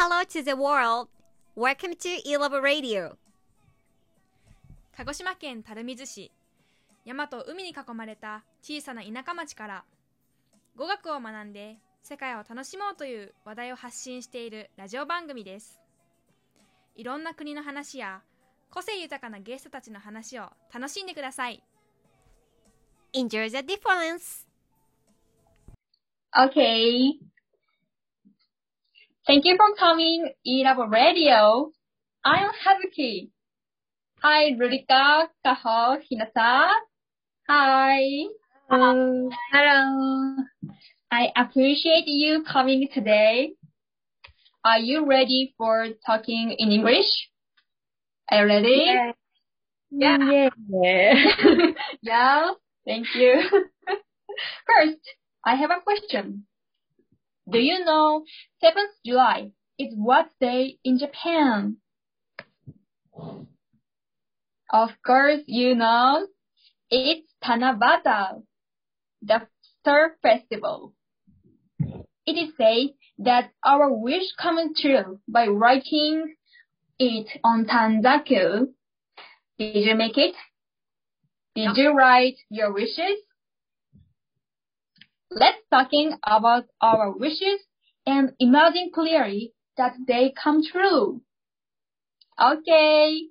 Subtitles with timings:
[0.00, 1.08] hello to the world.
[1.56, 3.16] Welcome to E-Love Radio.
[4.96, 6.30] 鹿児島県垂水市
[7.04, 9.84] 山と海に囲まれた小さな田舎町から
[10.76, 15.80] 語学を学んで世界を楽しもうという話題を発信しているラジオ番組です
[16.94, 18.22] いろんな国の話や
[18.70, 21.60] 個性豊かなゲストたちの話を楽しんでください
[23.14, 24.46] Enjoy the difference.
[26.36, 27.27] Okay.
[29.28, 31.70] Thank you for coming E-Labo Radio.
[32.24, 33.28] I'm Hazuki.
[34.22, 36.70] Hi, Rurika, Kaho, Hinata.
[37.46, 38.24] Hi.
[38.70, 39.28] Hello.
[39.52, 40.36] Hello.
[41.12, 43.52] I appreciate you coming today.
[44.64, 47.28] Are you ready for talking in English?
[48.30, 48.86] Are you ready?
[49.90, 50.16] Yeah.
[50.72, 51.14] Yeah.
[52.00, 52.50] yeah,
[52.86, 53.42] thank you.
[54.66, 55.04] First,
[55.44, 56.46] I have a question.
[57.50, 58.24] Do you know
[58.62, 61.78] 7th July is what day in Japan?
[64.70, 66.26] Of course, you know.
[66.90, 68.42] It's Tanabata,
[69.22, 69.46] the
[69.80, 70.94] star festival.
[72.26, 76.34] It is said that our wish comes true by writing
[76.98, 78.68] it on Tanzaku.
[79.58, 80.34] Did you make it?
[81.54, 83.18] Did you write your wishes?
[85.30, 87.60] Let's talking about our wishes
[88.06, 91.22] and imagine clearly that they come true.
[92.40, 93.28] Okay,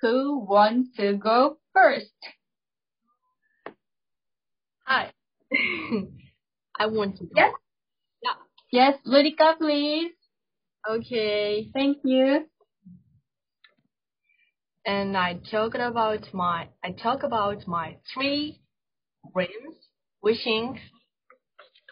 [0.00, 2.12] who wants to go first?
[4.86, 5.12] Hi.
[6.78, 7.30] I want to go.
[7.36, 7.52] Yes.
[8.72, 10.12] Yes, Rurika, please.
[10.88, 11.68] Okay.
[11.72, 12.46] Thank you.
[14.86, 18.60] And I talk about my I talk about my three
[19.34, 19.76] dreams,
[20.22, 20.78] wishing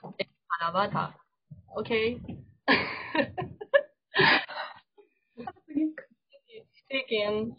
[0.04, 0.27] in
[0.62, 1.14] Tanabata.
[1.78, 2.20] Okay.
[6.84, 7.56] Speaking.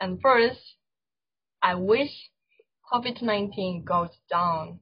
[0.00, 0.60] And first,
[1.62, 2.10] I wish
[2.92, 4.80] COVID-19 goes down.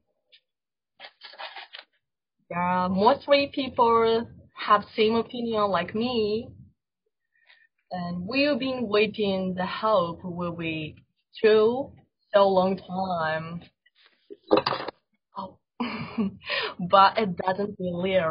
[2.51, 6.49] Yeah, mostly people have same opinion like me.
[7.91, 10.97] And we've been waiting the help will be
[11.41, 11.93] true
[12.33, 13.63] so long time.
[16.91, 18.23] But it doesn't believe.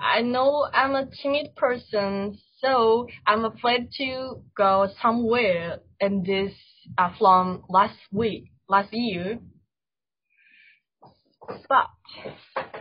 [0.00, 6.52] I know I'm a timid person, so I'm afraid to go somewhere and this
[6.98, 9.38] uh, from last week, last year.
[11.68, 11.86] But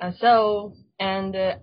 [0.02, 1.56] uh, so and uh,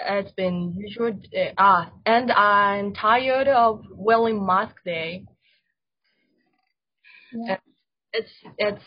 [0.00, 1.18] it's been usual.
[1.36, 5.24] Uh, ah, and I'm tired of wearing mask day.
[7.32, 7.58] Yeah.
[8.12, 8.84] It's it's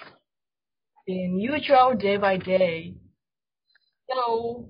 [1.12, 2.94] been usual day by day.
[4.10, 4.70] So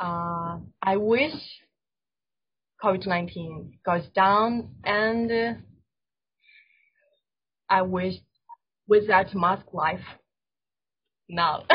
[0.00, 1.34] uh, I wish
[2.82, 5.58] COVID-19 goes down and
[7.68, 8.14] I wish
[8.86, 10.06] without mask life
[11.28, 11.64] now.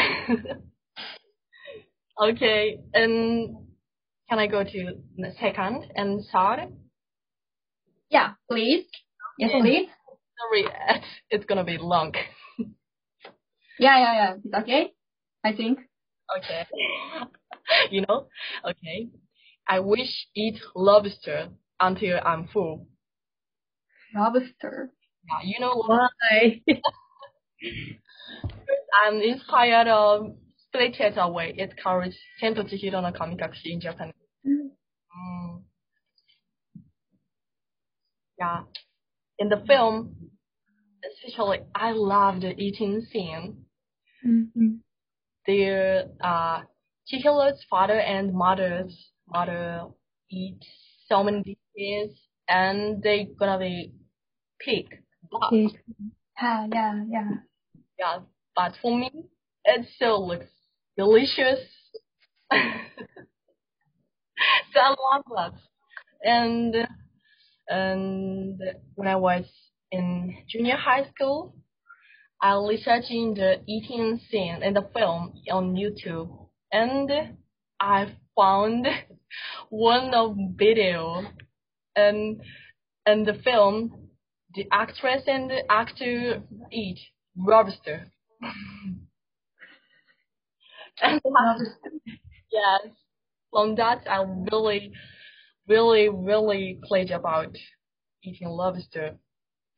[2.23, 3.57] okay, and
[4.29, 6.69] can I go to the second and third?
[8.09, 8.85] Yeah, please.
[9.37, 9.89] Yes, please.
[10.39, 12.13] Sorry, it's, it's gonna be long.
[13.79, 14.35] Yeah, yeah, yeah.
[14.43, 14.93] It's okay.
[15.43, 15.79] I think.
[16.37, 16.65] Okay.
[17.91, 18.27] you know?
[18.67, 19.09] Okay.
[19.67, 22.87] I wish eat lobster until I'm full.
[24.15, 24.91] Lobster.
[25.27, 26.61] Yeah, you know Why?
[29.05, 30.35] I'm inspired of
[30.67, 31.53] Spirited Away.
[31.57, 34.11] It covers Sento Chihiro no Kamikakushi in Japan.
[34.45, 35.63] Mm.
[38.39, 38.63] Yeah.
[39.39, 40.15] In the film,
[41.11, 43.65] especially, I love the eating scene.
[44.25, 44.77] Mm-hmm.
[46.21, 46.61] Uh,
[47.11, 49.87] Chihiro's father and mother's mother
[50.29, 50.59] eat
[51.07, 53.91] so many dishes, and they gonna be
[54.59, 54.87] pig.
[55.31, 55.51] But
[56.41, 57.29] Yeah, yeah, yeah.
[57.99, 58.19] yeah,
[58.55, 59.11] but for me,
[59.65, 60.49] it still looks
[60.97, 61.59] delicious.
[62.51, 62.57] so
[64.75, 65.53] I love that.
[66.23, 66.87] And
[67.67, 68.61] and
[68.95, 69.45] when I was
[69.93, 71.55] in junior high school,
[72.41, 77.09] I researching the eating scene in the film on YouTube, and
[77.79, 78.87] I found
[79.69, 81.23] one of video,
[81.95, 82.41] and
[83.05, 84.09] and the film,
[84.55, 86.41] the actress and the actor
[86.71, 86.99] eat
[87.37, 88.07] lobster.
[91.01, 91.21] and
[92.51, 92.87] yes,
[93.51, 94.91] from that I really,
[95.67, 97.55] really, really played about
[98.23, 99.17] eating lobster.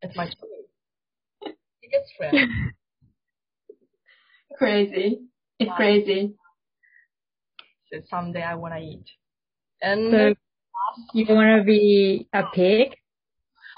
[0.02, 0.70] It's my choice.
[1.82, 2.50] Biggest friend.
[4.58, 5.28] Crazy.
[5.60, 5.76] It's Wow.
[5.76, 6.36] crazy.
[7.92, 9.06] that someday I wanna eat.
[9.82, 10.34] And So
[11.14, 12.96] you wanna be a pig?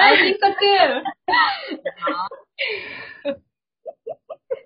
[0.00, 1.00] I think so too.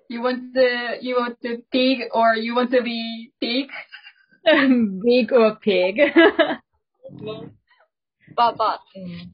[0.09, 3.67] you want to you want to pig or you want to be pig?
[5.03, 5.99] Big or pig?
[8.35, 9.29] but but mm,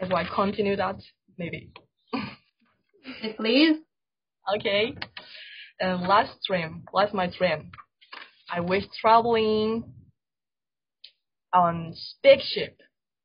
[0.00, 1.00] if I continue that,
[1.38, 1.72] maybe.
[3.36, 3.78] Please.
[4.56, 4.94] Okay.
[5.80, 7.70] And last dream, last my dream.
[8.50, 9.84] I wish traveling
[11.52, 12.80] on big ship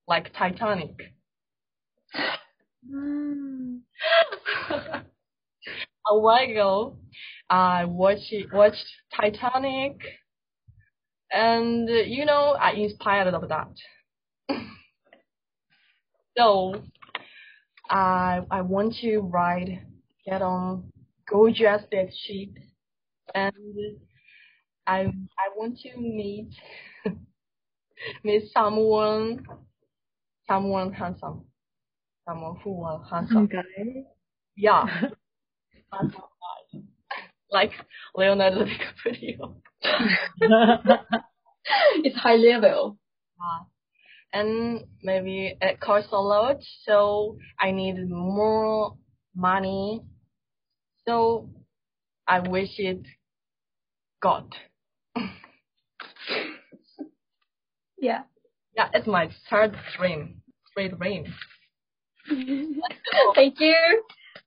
[0.07, 0.95] like Titanic.
[2.89, 3.77] Hmm.
[6.12, 6.98] A while ago,
[7.50, 9.98] I watched watched Titanic,
[11.31, 13.69] and you know I inspired of that.
[16.37, 16.73] so
[17.89, 19.81] I I want to ride,
[20.25, 20.91] get on
[21.29, 22.49] gorgeous big ship,
[23.35, 23.53] and
[24.87, 26.51] I I want to meet
[28.23, 29.45] meet someone
[30.47, 31.45] someone handsome,
[32.27, 33.45] someone who was handsome.
[33.45, 34.05] Okay.
[34.55, 34.85] Yeah.
[35.91, 36.21] Handsome
[36.73, 36.79] guy.
[37.51, 37.71] like
[38.15, 39.55] Leonardo DiCaprio.
[42.03, 42.97] it's high level.
[44.33, 48.95] And maybe it costs a lot, so I need more
[49.35, 50.01] money.
[51.07, 51.49] So
[52.27, 53.05] I wish it
[54.21, 54.53] got.
[58.01, 58.23] Yeah.
[58.75, 60.41] Yeah, it's my third dream.
[60.75, 61.25] Third dream.
[63.35, 64.03] Thank you.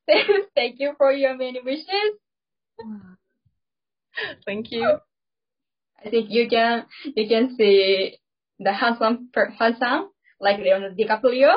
[0.55, 1.87] Thank you for your many wishes.
[4.47, 4.99] Thank you.
[6.05, 8.17] I think you can you can see
[8.59, 10.11] the handsome per- handsome
[10.41, 11.57] like Leonardo DiCaprio.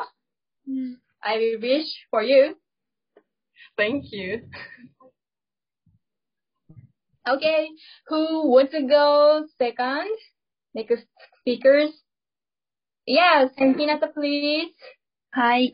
[1.23, 2.55] I will wish for you.
[3.77, 4.41] Thank you.
[7.27, 7.69] Okay,
[8.07, 10.09] who wants to go second?
[10.75, 11.05] Next
[11.41, 11.89] speakers.
[13.07, 14.73] Yes, Hinata, please.
[15.33, 15.71] Hi.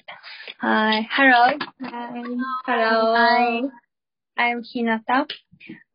[0.59, 1.07] Hi.
[1.11, 1.57] Hello.
[1.83, 2.23] Hi.
[2.65, 3.15] Hello.
[3.15, 3.61] Hi.
[4.37, 5.29] I'm Hinata.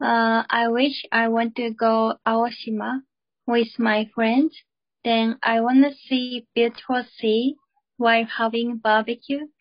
[0.01, 3.01] Uh, I wish I want to go Aoshima
[3.47, 4.57] with my friends.
[5.07, 7.55] Then I want to see beautiful sea
[7.97, 9.47] while having barbecue.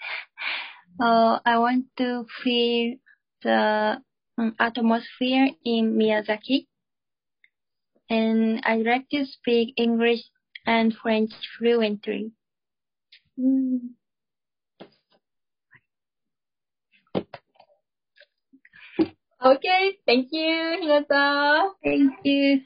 [0.97, 2.95] Uh, I want to feel
[3.43, 4.01] the
[4.37, 6.67] um, atmosphere in Miyazaki.
[8.09, 10.21] And I like to speak English
[10.65, 12.31] and French fluently.
[19.45, 21.71] Okay, thank you, Hinata.
[21.83, 22.61] Thank you.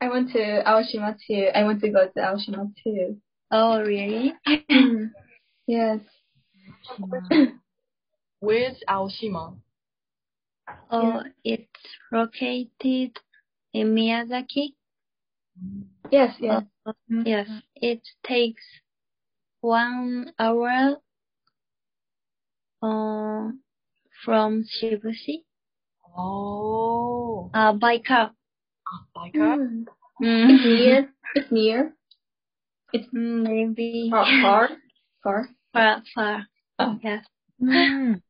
[0.00, 1.48] I want to Aoshima too.
[1.54, 3.16] I want to go to Aoshima too.
[3.50, 4.32] Oh, really?
[5.66, 6.00] yes.
[8.40, 9.56] Where's Aoshima?
[10.90, 11.66] Oh, it's
[12.12, 13.18] located
[13.74, 14.74] in Miyazaki.
[16.10, 16.62] Yes, yes.
[16.86, 16.92] Uh,
[17.24, 18.62] yes, it takes
[19.60, 20.96] one hour
[22.82, 23.50] uh,
[24.24, 25.42] from Shibushi
[26.16, 28.32] Oh, uh, by car.
[29.14, 29.56] By car?
[29.56, 29.84] Mm.
[30.22, 30.48] Mm.
[30.50, 31.08] It's near.
[31.34, 31.92] It's near.
[33.12, 34.68] Maybe Far, far,
[35.22, 35.48] far.
[35.72, 36.46] far, far.
[36.78, 36.98] Oh.
[37.02, 37.24] Yes.
[37.62, 38.22] Mm.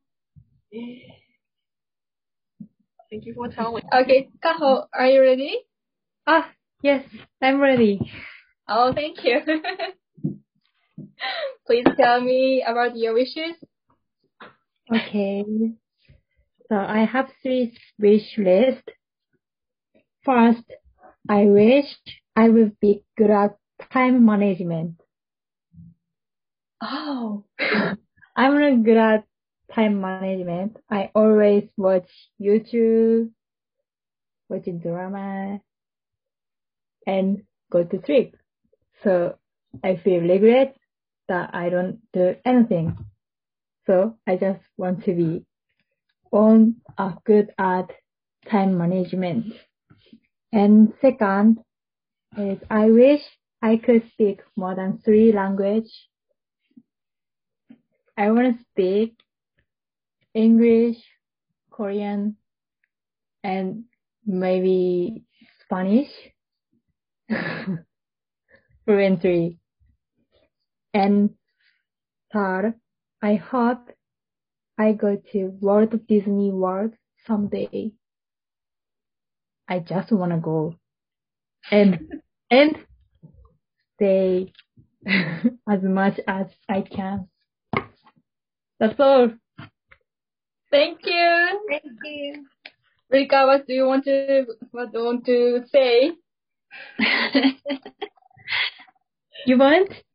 [3.10, 3.76] Thank you for telling.
[3.76, 3.82] Me.
[4.02, 5.58] Okay, Kaho, are you ready?
[6.26, 6.50] Ah,
[6.82, 7.04] yes,
[7.40, 8.00] I'm ready.
[8.68, 9.40] Oh, thank you.
[11.66, 13.56] Please tell me about your wishes.
[14.92, 15.44] Okay.
[16.68, 18.90] So I have three wish list.
[20.28, 20.64] First,
[21.26, 21.86] I wish
[22.36, 23.56] I would be good at
[23.90, 25.00] time management.
[26.82, 27.44] Oh.
[28.36, 29.24] I'm not good at
[29.74, 30.76] time management.
[30.90, 33.30] I always watch YouTube,
[34.50, 35.60] watch drama,
[37.06, 38.36] and go to sleep.
[39.02, 39.38] So
[39.82, 40.76] I feel regret
[41.28, 42.98] that I don't do anything.
[43.86, 45.46] So I just want to be
[46.30, 47.88] on a good at
[48.50, 49.54] time management.
[50.52, 51.58] And second
[52.36, 53.22] is I wish
[53.60, 55.92] I could speak more than three languages.
[58.16, 59.14] I want to speak
[60.34, 60.96] English,
[61.70, 62.36] Korean,
[63.44, 63.84] and
[64.26, 65.24] maybe
[65.64, 66.10] Spanish
[68.84, 69.58] fluently.
[70.94, 71.30] And
[72.32, 72.74] third,
[73.22, 73.90] I hope
[74.78, 76.94] I go to Walt Disney World
[77.26, 77.92] someday.
[79.68, 80.74] I just want to go
[81.70, 82.76] and and
[83.96, 84.52] stay
[85.06, 87.28] as much as I can.
[88.80, 89.30] That's all.
[90.70, 91.60] Thank you.
[91.68, 92.46] Thank you.
[93.10, 96.12] Rika, what do you want to what do you want to say?
[99.46, 99.90] You want?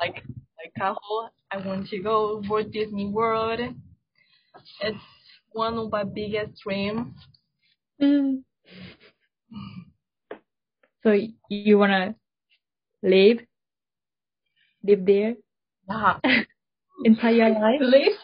[0.00, 0.24] Like
[0.58, 3.60] like Kaho, I want to go Walt Disney World.
[4.80, 4.98] It's
[5.52, 7.14] one of my biggest dreams.
[8.00, 8.42] Mm.
[11.02, 11.12] so
[11.48, 12.14] you wanna
[13.02, 13.38] live,
[14.82, 15.36] live there
[15.88, 16.18] Yeah.
[17.04, 17.80] entire life?
[17.80, 18.16] Please?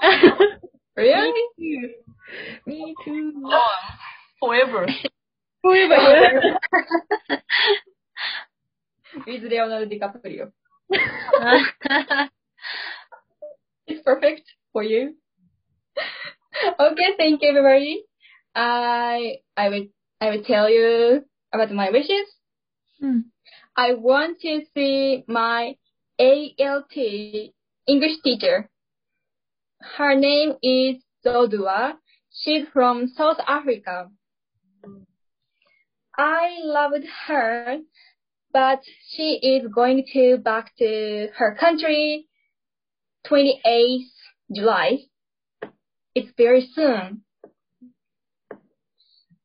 [0.96, 1.32] really?
[2.66, 3.32] Me too.
[3.44, 3.74] Oh,
[4.38, 4.86] forever.
[5.62, 6.56] Forever.
[9.26, 10.52] With Leonardo DiCaprio.
[13.86, 15.16] It's perfect for you.
[16.80, 18.04] okay, thank you everybody.
[18.54, 19.86] I I will
[20.20, 22.26] I will tell you about my wishes.
[23.00, 23.20] Hmm.
[23.76, 25.76] I want to see my
[26.18, 26.96] ALT
[27.86, 28.68] English teacher.
[29.80, 31.94] Her name is Zodua.
[32.30, 34.10] She's from South Africa.
[36.16, 37.78] I loved her,
[38.52, 42.28] but she is going to back to her country
[43.26, 44.10] 28th
[44.54, 44.98] July.
[46.14, 47.22] It's very soon.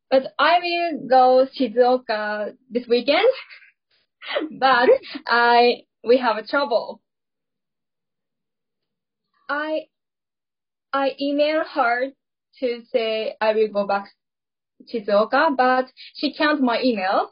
[0.10, 3.28] But I will go Shizuoka this weekend.
[4.60, 4.90] but
[5.26, 7.02] I we have a trouble.
[9.50, 9.88] I
[10.94, 12.12] I email her
[12.60, 14.12] to say I will go back
[14.88, 17.32] to Shizuoka, but she can't my email.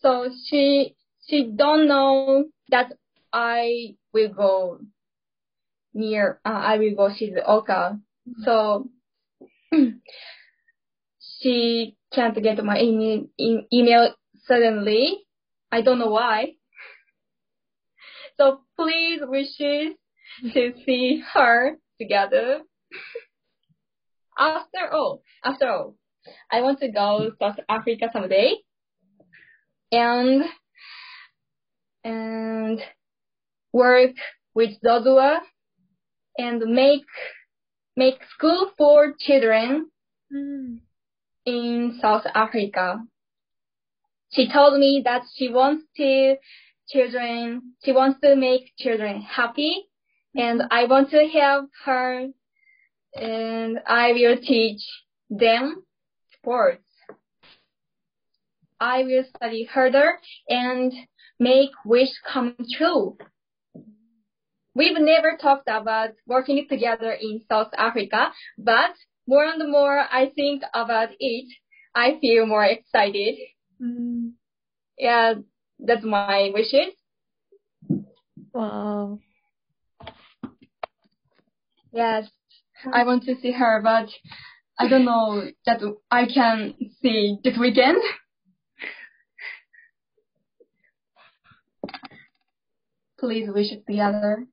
[0.00, 0.94] So she
[1.28, 2.92] she don't know that
[3.32, 4.80] I will go
[5.94, 8.00] near uh, I will go Shizuoka.
[8.44, 8.88] So
[11.40, 14.14] she can't get my email, e- email
[14.46, 15.18] suddenly.
[15.70, 16.54] I don't know why.
[18.36, 19.94] So please wishes
[20.52, 22.60] to see her together.
[24.38, 25.96] After all, after all,
[26.50, 28.54] I want to go South Africa someday.
[29.90, 30.44] And
[32.04, 32.80] and
[33.72, 34.12] work
[34.54, 35.38] with Zodua
[36.36, 37.06] and make
[37.96, 39.90] make school for children
[40.32, 40.80] Mm.
[41.48, 43.00] In South Africa.
[44.32, 46.36] She told me that she wants to
[46.88, 49.84] children, she wants to make children happy
[50.34, 52.26] and I want to help her
[53.14, 54.82] and I will teach
[55.30, 55.82] them
[56.34, 56.84] sports.
[58.78, 60.92] I will study harder and
[61.40, 63.16] make wish come true.
[64.74, 68.92] We've never talked about working together in South Africa, but
[69.28, 71.44] more and more I think about it,
[71.94, 73.34] I feel more excited.
[73.80, 74.32] Mm.
[74.98, 75.34] Yeah,
[75.78, 76.94] that's my wishes.
[78.54, 79.18] Wow.
[81.92, 82.28] Yes,
[82.90, 84.08] I want to see her, but
[84.78, 85.80] I don't know that
[86.10, 87.98] I can see this weekend.
[93.20, 94.46] Please wish it together.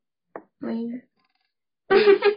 [0.61, 1.01] Please.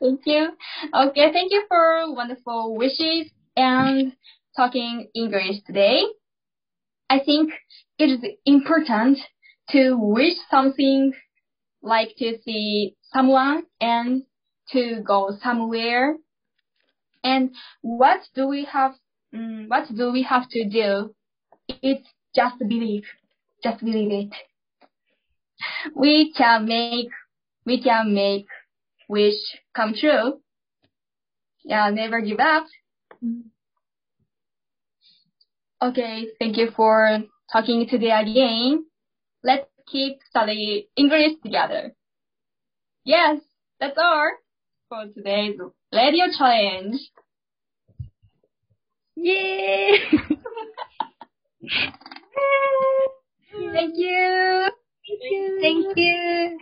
[0.00, 0.50] thank you.
[0.94, 4.12] Okay, thank you for wonderful wishes and
[4.56, 6.02] talking English today.
[7.10, 7.52] I think
[7.98, 9.18] it is important
[9.70, 11.12] to wish something
[11.82, 14.22] like to see someone and
[14.70, 16.16] to go somewhere.
[17.24, 17.50] And
[17.82, 18.92] what do we have?
[19.34, 21.14] Mm, what do we have to do?
[21.68, 23.04] It's just believe.
[23.62, 24.34] Just believe it.
[25.94, 27.10] We can make.
[27.64, 28.46] We can make
[29.08, 29.34] wish
[29.74, 30.40] come true.
[31.64, 32.66] Yeah, never give up.
[35.82, 37.20] Okay, thank you for
[37.52, 38.84] talking today again.
[39.42, 41.94] Let's keep study English together.
[43.04, 43.40] Yes,
[43.80, 44.30] that's all
[44.88, 45.56] for today's
[45.92, 47.00] radio challenge.
[49.16, 49.98] Yay!
[53.72, 54.68] Thank you.
[55.60, 56.58] Thank you.